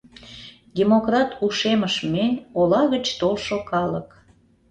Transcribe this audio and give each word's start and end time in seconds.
Демократ 0.77 1.29
ушемыш— 1.45 1.95
ме, 2.13 2.25
ола 2.59 2.81
гыч 2.93 3.05
толшо 3.19 3.57
калык. 3.69 4.09